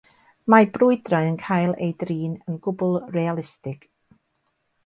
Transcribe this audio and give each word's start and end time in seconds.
Mae 0.53 0.65
brwydrau 0.77 1.27
yn 1.33 1.37
cael 1.43 1.75
ei 1.87 1.91
drin 2.05 2.33
yn 2.53 2.57
gwbl 2.69 2.99
realistig. 3.19 3.89